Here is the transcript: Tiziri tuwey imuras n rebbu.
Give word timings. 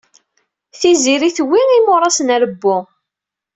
Tiziri 0.79 1.29
tuwey 1.37 1.69
imuras 1.77 2.17
n 2.21 2.29
rebbu. 2.41 2.75